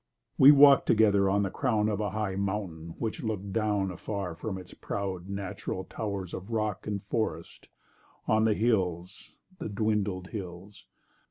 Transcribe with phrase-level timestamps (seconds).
[0.39, 4.57] We walk'd together on the crown Of a high mountain which look'd down Afar from
[4.57, 7.69] its proud natural towers Of rock and forest,
[8.27, 10.87] on the hills— The dwindled hills!